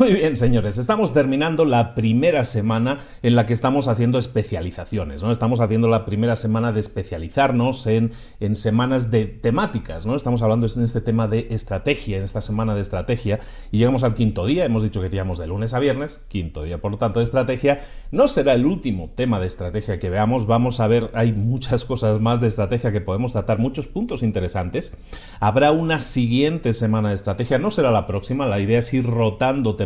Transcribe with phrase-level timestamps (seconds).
[0.00, 5.30] Muy bien, señores, estamos terminando la primera semana en la que estamos haciendo especializaciones, ¿no?
[5.30, 10.16] Estamos haciendo la primera semana de especializarnos en, en semanas de temáticas, ¿no?
[10.16, 13.40] Estamos hablando en este tema de estrategia, en esta semana de estrategia,
[13.70, 16.78] y llegamos al quinto día, hemos dicho que iríamos de lunes a viernes, quinto día,
[16.78, 17.80] por lo tanto, de estrategia.
[18.10, 22.22] No será el último tema de estrategia que veamos, vamos a ver, hay muchas cosas
[22.22, 24.96] más de estrategia que podemos tratar, muchos puntos interesantes.
[25.40, 29.76] Habrá una siguiente semana de estrategia, no será la próxima, la idea es ir rotando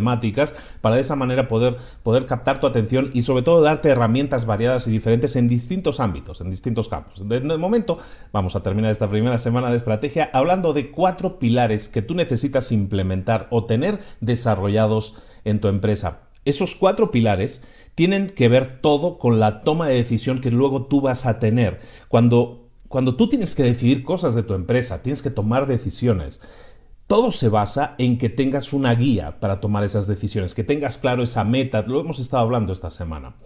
[0.81, 4.87] para de esa manera poder, poder captar tu atención y sobre todo darte herramientas variadas
[4.87, 7.27] y diferentes en distintos ámbitos, en distintos campos.
[7.29, 7.99] De, de momento
[8.33, 12.73] vamos a terminar esta primera semana de estrategia hablando de cuatro pilares que tú necesitas
[12.73, 16.21] implementar o tener desarrollados en tu empresa.
[16.45, 21.01] Esos cuatro pilares tienen que ver todo con la toma de decisión que luego tú
[21.01, 21.81] vas a tener.
[22.09, 26.43] Cuando, cuando tú tienes que decidir cosas de tu empresa, tienes que tomar decisiones,
[27.15, 31.23] todo se basa en que tengas una guía para tomar esas decisiones, que tengas claro
[31.23, 33.37] esa meta, lo hemos estado hablando esta semana.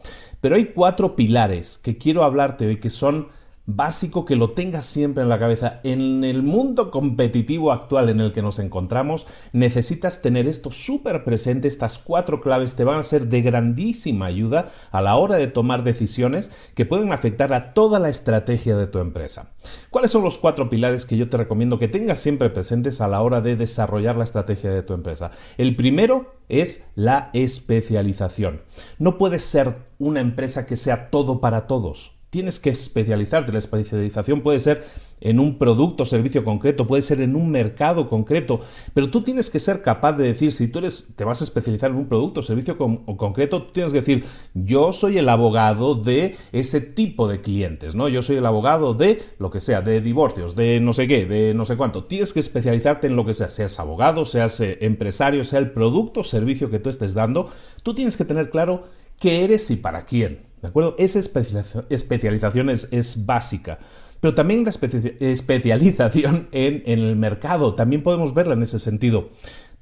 [0.40, 3.28] Pero hay cuatro pilares que quiero hablarte hoy que son
[3.68, 5.80] básico que lo tengas siempre en la cabeza.
[5.82, 11.68] En el mundo competitivo actual en el que nos encontramos, necesitas tener esto súper presente.
[11.68, 15.84] Estas cuatro claves te van a ser de grandísima ayuda a la hora de tomar
[15.84, 19.52] decisiones que pueden afectar a toda la estrategia de tu empresa.
[19.90, 23.20] ¿Cuáles son los cuatro pilares que yo te recomiendo que tengas siempre presentes a la
[23.20, 25.30] hora de desarrollar la estrategia de tu empresa?
[25.58, 28.62] El primero es la especialización.
[28.98, 33.52] No puedes ser una empresa que sea todo para todos tienes que especializarte.
[33.52, 34.84] La especialización puede ser
[35.20, 38.60] en un producto o servicio concreto, puede ser en un mercado concreto,
[38.94, 41.90] pero tú tienes que ser capaz de decir, si tú eres, te vas a especializar
[41.90, 44.24] en un producto o servicio concreto, tú tienes que decir,
[44.54, 48.08] yo soy el abogado de ese tipo de clientes, ¿no?
[48.08, 51.54] Yo soy el abogado de lo que sea, de divorcios, de no sé qué, de
[51.54, 52.04] no sé cuánto.
[52.04, 56.20] Tienes que especializarte en lo que sea, seas abogado, seas eh, empresario, sea el producto
[56.20, 57.50] o servicio que tú estés dando,
[57.82, 58.84] tú tienes que tener claro
[59.18, 60.47] qué eres y para quién.
[60.62, 60.94] ¿De acuerdo?
[60.98, 63.78] Esa especialización es, básica.
[64.20, 69.30] Pero también la especialización en, el mercado, también podemos verla en ese sentido.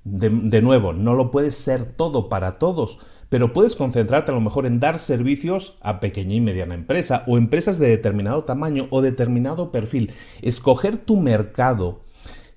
[0.05, 4.40] De, de, nuevo, no lo puedes ser todo para todos, pero puedes concentrarte a lo
[4.40, 9.02] mejor en dar servicios a pequeña y mediana empresa o empresas de determinado tamaño o
[9.02, 10.12] determinado perfil.
[10.43, 12.06] Escoger tu mercado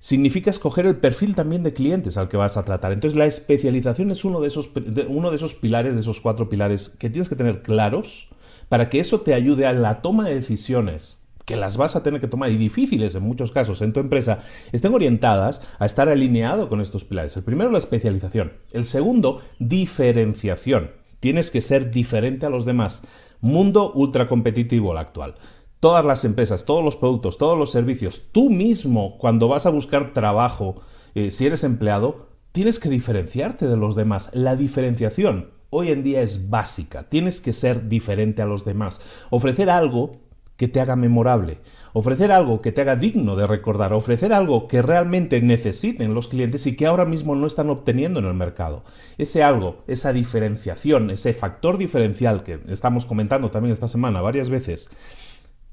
[0.00, 2.92] significa escoger el perfil también de clientes al que vas a tratar.
[2.92, 4.70] Entonces la especialización es uno de esos,
[5.08, 8.30] uno de esos pilares, de esos cuatro pilares que tienes que tener claros
[8.68, 12.20] para que eso te ayude a la toma de decisiones que las vas a tener
[12.20, 14.38] que tomar y difíciles en muchos casos en tu empresa,
[14.70, 17.36] estén orientadas a estar alineado con estos pilares.
[17.36, 18.52] El primero, la especialización.
[18.70, 20.92] El segundo, diferenciación.
[21.18, 23.02] Tienes que ser diferente a los demás.
[23.40, 25.34] Mundo ultra competitivo el actual.
[25.80, 30.12] Todas las empresas, todos los productos, todos los servicios, tú mismo cuando vas a buscar
[30.12, 30.76] trabajo,
[31.14, 34.30] eh, si eres empleado, tienes que diferenciarte de los demás.
[34.32, 37.08] La diferenciación hoy en día es básica.
[37.08, 39.00] Tienes que ser diferente a los demás.
[39.30, 40.18] Ofrecer algo
[40.60, 41.56] que te haga memorable,
[41.94, 46.66] ofrecer algo que te haga digno de recordar, ofrecer algo que realmente necesiten los clientes
[46.66, 48.84] y que ahora mismo no están obteniendo en el mercado.
[49.16, 54.90] Ese algo, esa diferenciación, ese factor diferencial que estamos comentando también esta semana varias veces,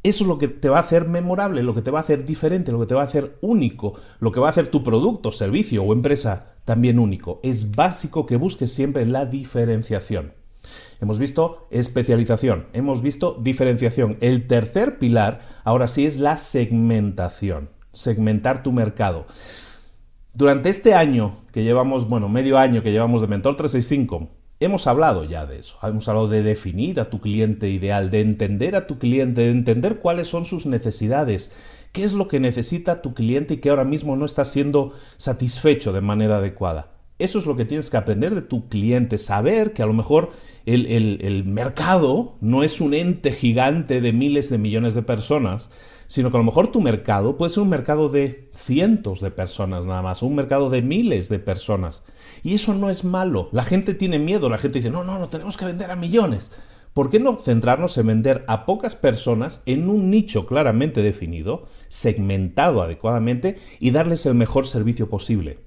[0.10, 2.26] eso es lo que te va a hacer memorable, lo que te va a hacer
[2.26, 5.32] diferente, lo que te va a hacer único, lo que va a hacer tu producto,
[5.32, 7.40] servicio o empresa también único.
[7.44, 10.34] Es básico que busques siempre la diferenciación.
[11.00, 14.18] Hemos visto especialización, hemos visto diferenciación.
[14.20, 19.26] El tercer pilar ahora sí es la segmentación, segmentar tu mercado.
[20.34, 25.24] Durante este año que llevamos, bueno, medio año que llevamos de Mentor 365, Hemos hablado
[25.24, 28.98] ya de eso, hemos hablado de definir a tu cliente ideal, de entender a tu
[28.98, 31.52] cliente, de entender cuáles son sus necesidades,
[31.92, 35.94] qué es lo que necesita tu cliente y que ahora mismo no está siendo satisfecho
[35.94, 36.98] de manera adecuada.
[37.20, 40.32] Eso es lo que tienes que aprender de tu cliente, saber que a lo mejor
[40.66, 45.70] el, mercado no es un ente gigante de miles de millones de personas,
[46.08, 49.86] sino que a lo mejor tu mercado puede ser un mercado de cientos de personas
[49.86, 52.04] nada más, un mercado de miles de personas.
[52.44, 53.50] Y eso no es malo.
[53.52, 56.52] La gente tiene miedo, la gente dice, no, no, no tenemos que vender a millones.
[56.94, 62.82] ¿Por qué no centrarnos en vender a pocas personas en un nicho claramente definido, segmentado
[62.82, 65.67] adecuadamente y darles el mejor servicio posible?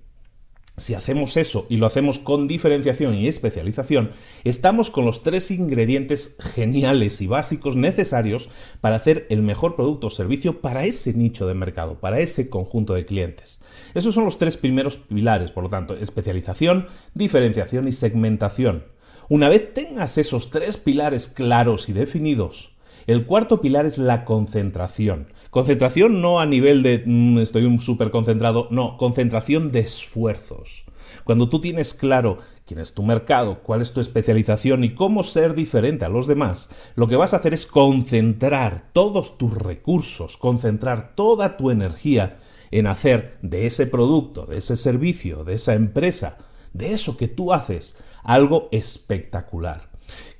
[0.80, 4.12] Si hacemos eso y lo hacemos con diferenciación y especialización,
[4.44, 8.48] estamos con los tres ingredientes geniales y básicos necesarios
[8.80, 12.94] para hacer el mejor producto o servicio para ese nicho de mercado, para ese conjunto
[12.94, 13.60] de clientes.
[13.92, 18.84] Esos son los tres primeros pilares, por lo tanto, especialización, diferenciación y segmentación.
[19.28, 22.74] Una vez tengas esos tres pilares claros y definidos,
[23.10, 25.32] el cuarto pilar es la concentración.
[25.50, 30.84] Concentración no a nivel de mm, estoy súper concentrado, no, concentración de esfuerzos.
[31.24, 35.56] Cuando tú tienes claro quién es tu mercado, cuál es tu especialización y cómo ser
[35.56, 41.16] diferente a los demás, lo que vas a hacer es concentrar todos tus recursos, concentrar
[41.16, 42.38] toda tu energía
[42.70, 46.38] en hacer de ese producto, de ese servicio, de esa empresa,
[46.74, 49.90] de eso que tú haces, algo espectacular.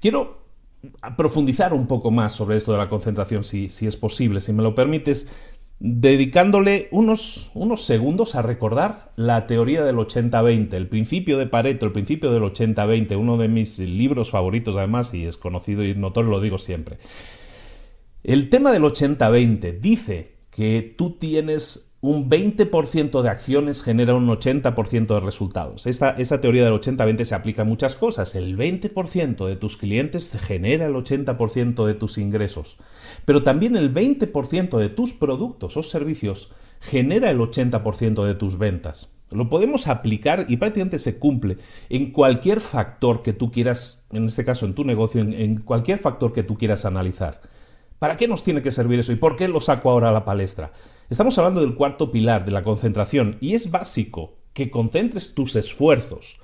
[0.00, 0.39] Quiero
[1.16, 4.62] profundizar un poco más sobre esto de la concentración, si, si es posible, si me
[4.62, 5.28] lo permites,
[5.78, 11.92] dedicándole unos, unos, segundos a recordar la teoría del 80-20, el principio de Pareto, el
[11.92, 16.40] principio del 80-20, uno de mis libros favoritos además, y es conocido y notorio, lo
[16.40, 16.98] digo siempre.
[18.22, 25.06] El tema del 80-20 dice que tú tienes un 20% de acciones genera un 80%
[25.06, 25.86] de resultados.
[25.86, 28.34] Esta, esa teoría del 80-20 se aplica a muchas cosas.
[28.34, 32.78] El 20% de tus clientes genera el 80% de tus ingresos.
[33.26, 39.14] Pero también el 20% de tus productos o servicios genera el 80% de tus ventas.
[39.30, 41.58] Lo podemos aplicar y prácticamente se cumple
[41.90, 46.32] en cualquier factor que tú quieras, en este caso en tu negocio, en cualquier factor
[46.32, 47.42] que tú quieras analizar.
[48.00, 50.24] ¿Para qué nos tiene que servir eso y por qué lo saco ahora a la
[50.24, 50.72] palestra?
[51.10, 56.38] Estamos hablando del cuarto pilar, de la concentración, y es básico que concentres tus esfuerzos.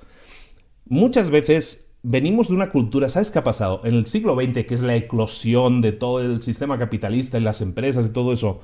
[0.83, 3.79] Muchas veces venimos de una cultura, ¿sabes qué ha pasado?
[3.85, 7.61] En el siglo XX, que es la eclosión de todo el sistema capitalista y las
[7.61, 8.59] empresas y todo eso,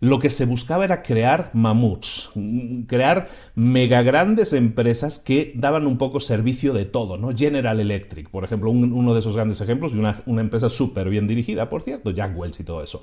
[0.00, 2.30] lo que se buscaba era crear mamuts,
[2.86, 7.30] crear mega grandes empresas que daban un poco servicio de todo, ¿no?
[7.34, 11.26] General Electric, por ejemplo, uno de esos grandes ejemplos y una, una empresa súper bien
[11.26, 13.00] dirigida, por cierto, Jack Welch y todo eso.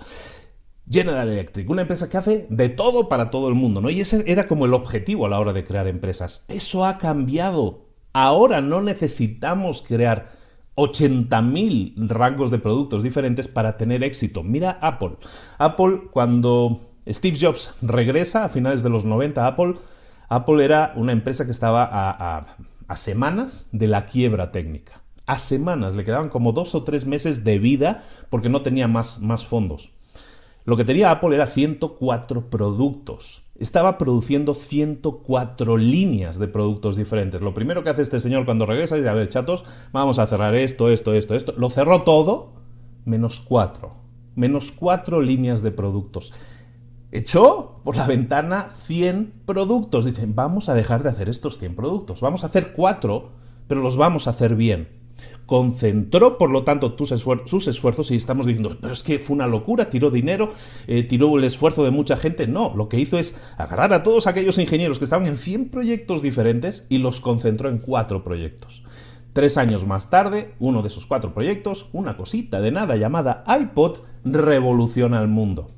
[0.90, 3.90] General Electric, una empresa que hace de todo para todo el mundo, ¿no?
[3.90, 6.46] Y ese era como el objetivo a la hora de crear empresas.
[6.48, 7.86] Eso ha cambiado.
[8.14, 10.30] Ahora no necesitamos crear
[10.76, 14.44] 80.000 rangos de productos diferentes para tener éxito.
[14.44, 15.18] Mira Apple.
[15.58, 19.76] Apple, cuando Steve Jobs regresa a finales de los 90 Apple,
[20.30, 25.02] Apple era una empresa que estaba a, semanas de la quiebra técnica.
[25.26, 29.22] A semanas, le quedaban como dos o tres meses de vida porque no tenía más,
[29.22, 29.95] más fondos.
[30.66, 33.44] Lo que tenía Apple era 104 productos.
[33.58, 37.40] Estaba produciendo 104 líneas de productos diferentes.
[37.42, 40.56] Lo primero que hace este señor cuando regresa es, a ver, chatos, vamos a cerrar
[40.56, 41.54] esto, esto, esto, esto.
[41.56, 42.54] Lo cerró todo,
[43.06, 43.94] menos 4.
[44.36, 46.34] Menos 4 líneas de productos.
[47.12, 50.06] Echó por la ventana 100 productos.
[50.06, 52.22] Dicen, vamos a dejar de hacer estos 100 productos.
[52.22, 53.30] Vamos a hacer 4,
[53.68, 55.05] pero los vamos a hacer bien
[55.46, 59.90] concentró, por lo tanto, sus esfuerzos y estamos diciendo, pero es que fue una locura,
[59.90, 60.52] tiró dinero,
[60.88, 62.48] eh, tiró el esfuerzo de mucha gente.
[62.48, 66.22] No, lo que hizo es agarrar a todos aquellos ingenieros que estaban en 100 proyectos
[66.22, 68.84] diferentes y los concentró en cuatro proyectos.
[69.34, 74.00] Tres años más tarde, uno de esos cuatro proyectos, una cosita de nada llamada iPod,
[74.24, 75.72] revoluciona el mundo.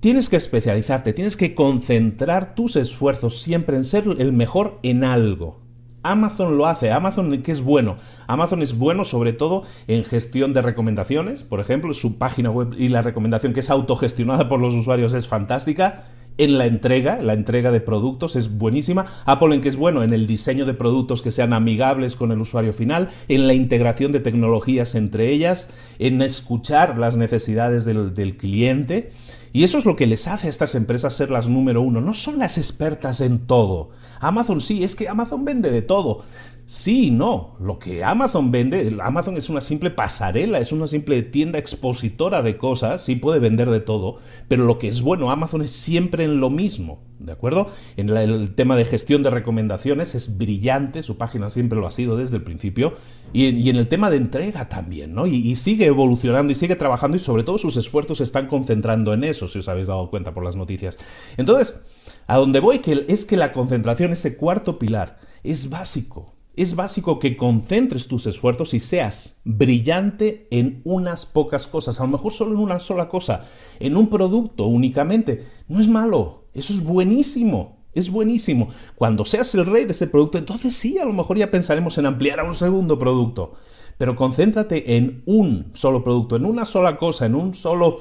[0.00, 5.67] Tienes que especializarte, tienes que concentrar tus esfuerzos siempre en ser el mejor en algo.
[6.02, 6.92] Amazon lo hace.
[6.92, 7.96] Amazon, ¿qué es bueno?
[8.26, 11.44] Amazon es bueno sobre todo en gestión de recomendaciones.
[11.44, 15.28] Por ejemplo, su página web y la recomendación que es autogestionada por los usuarios es
[15.28, 16.04] fantástica
[16.38, 19.06] en la entrega, la entrega de productos es buenísima.
[19.24, 22.40] Apple en que es bueno en el diseño de productos que sean amigables con el
[22.40, 25.68] usuario final, en la integración de tecnologías entre ellas,
[25.98, 29.10] en escuchar las necesidades del, del cliente.
[29.52, 32.00] Y eso es lo que les hace a estas empresas ser las número uno.
[32.00, 33.90] No son las expertas en todo.
[34.20, 36.22] Amazon sí, es que Amazon vende de todo.
[36.68, 37.56] Sí, no.
[37.60, 42.58] Lo que Amazon vende, Amazon es una simple pasarela, es una simple tienda expositora de
[42.58, 46.40] cosas, sí puede vender de todo, pero lo que es bueno, Amazon es siempre en
[46.40, 47.68] lo mismo, ¿de acuerdo?
[47.96, 52.18] En el tema de gestión de recomendaciones es brillante, su página siempre lo ha sido
[52.18, 52.92] desde el principio,
[53.32, 55.26] y, en el tema de entrega también, ¿no?
[55.26, 59.24] Y, sigue evolucionando y sigue trabajando y sobre todo sus esfuerzos se están concentrando en
[59.24, 60.98] eso, si os habéis dado cuenta por las noticias.
[61.38, 61.82] Entonces,
[62.26, 67.18] a donde voy que es que la concentración, ese cuarto pilar, es básico es básico
[67.18, 72.52] que concentres tus esfuerzos y seas brillante en unas pocas cosas, a lo mejor solo
[72.52, 73.44] en una sola cosa,
[73.78, 75.46] en un producto únicamente.
[75.68, 77.78] No es malo, eso es buenísimo.
[77.94, 78.68] Es buenísimo.
[78.94, 82.06] Cuando seas el rey de ese producto, entonces sí, a lo mejor ya pensaremos en
[82.06, 83.54] ampliar a un segundo producto.
[83.96, 87.98] Pero concéntrate en un solo producto, en una sola cosa, en un solo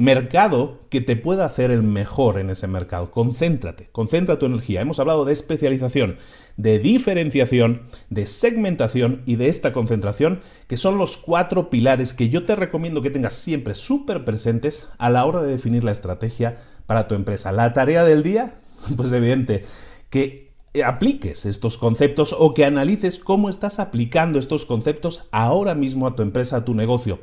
[0.00, 3.10] mercado que te pueda hacer el mejor en ese mercado.
[3.10, 4.80] Concéntrate, concentra tu energía.
[4.80, 6.16] Hemos hablado de especialización,
[6.56, 12.46] de diferenciación, de segmentación y de esta concentración, que son los cuatro pilares que yo
[12.46, 17.06] te recomiendo que tengas siempre súper presentes a la hora de definir la estrategia para
[17.06, 17.52] tu empresa.
[17.52, 18.58] La tarea del día,
[18.96, 19.66] pues evidente,
[20.08, 26.16] que apliques estos conceptos o que analices cómo estás aplicando estos conceptos ahora mismo a
[26.16, 27.18] tu empresa, a tu negocio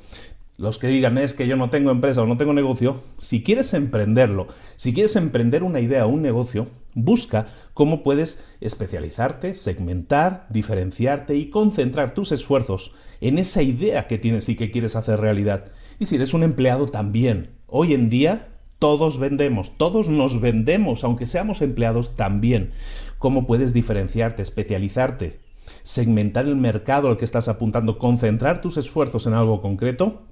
[0.58, 3.76] los que digan es que yo no tengo empresa o no tengo negocio, si quieres
[3.76, 7.46] emprenderlo, si quieres emprender una idea o un negocio, busca
[7.76, 14.56] cómo puedes especializarte, segmentar, diferenciarte y concentrar tus esfuerzos en esa idea que tienes y
[14.56, 15.72] que quieres hacer realidad.
[16.00, 18.48] Y si eres un empleado también, hoy en día
[18.80, 22.72] todos vendemos, todos nos vendemos, aunque seamos empleados también.
[23.20, 25.40] ¿Cómo puedes diferenciarte, especializarte,
[25.84, 30.24] segmentar el mercado al que estás apuntando, concentrar tus esfuerzos en algo concreto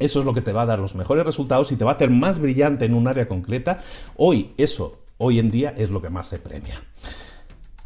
[0.00, 1.94] eso es lo que te va a dar los mejores resultados y te va a
[1.94, 3.78] hacer más brillante en un área concreta.
[4.16, 6.74] Hoy, eso, hoy en día, es lo que más se premia.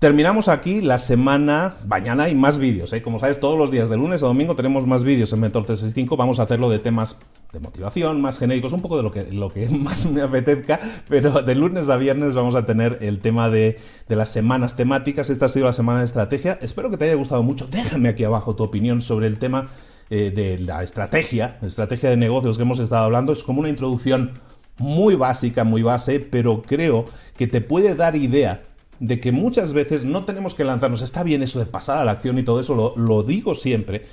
[0.04, 1.76] Terminamos aquí la semana.
[1.87, 2.92] Mañana hay más vídeos.
[2.92, 3.00] ¿eh?
[3.00, 6.16] Como sabes, todos los días de lunes a domingo tenemos más vídeos en Mentor 365.
[6.18, 7.18] Vamos a hacerlo de temas
[7.54, 10.78] de motivación, más genéricos, un poco de lo que, lo que más me apetezca.
[11.09, 15.30] Pero de lunes a viernes vamos a tener el tema de, de las semanas temáticas.
[15.30, 16.59] Esta ha sido la semana de estrategia.
[16.61, 17.66] Espero que te haya gustado mucho.
[17.66, 19.68] Déjame aquí abajo tu opinión sobre el tema
[20.14, 23.68] eh, de la estrategia, la estrategia de negocios que hemos estado hablando, es como una
[23.68, 24.38] introducción
[24.78, 27.06] muy básica, muy base, pero creo
[27.37, 28.62] que te puede dar idea
[29.00, 32.12] de que muchas veces no tenemos que lanzarnos, está bien eso de pasar a la
[32.12, 34.04] acción y todo eso, lo, lo digo siempre,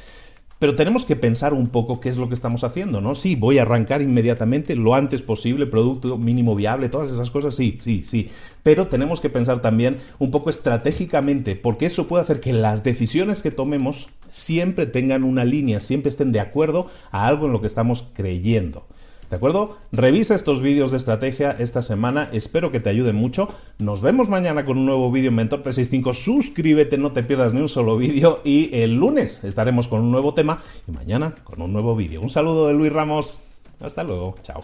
[0.62, 3.16] pero tenemos que pensar un poco qué es lo que estamos haciendo, ¿no?
[3.16, 7.80] Sí, voy a arrancar inmediatamente lo antes posible, producto mínimo viable, todas esas cosas, sí,
[7.82, 8.30] sí, sí.
[8.62, 13.42] Pero tenemos que pensar también un poco estratégicamente, porque eso puede hacer que las decisiones
[13.42, 17.66] que tomemos siempre tengan una línea, siempre estén de acuerdo a algo en lo que
[17.66, 18.86] estamos creyendo.
[19.32, 19.78] ¿De acuerdo?
[19.94, 23.48] Revisa estos vídeos de estrategia esta semana, espero que te ayuden mucho.
[23.80, 26.12] Nos vemos mañana con un nuevo vídeo en Mentor 365.
[26.12, 28.42] Suscríbete, no te pierdas ni un solo vídeo.
[28.44, 32.20] Y el lunes estaremos con un nuevo tema y mañana con un nuevo vídeo.
[32.20, 33.42] Un saludo de Luis Ramos.
[33.80, 34.36] Hasta luego.
[34.44, 34.64] Chao.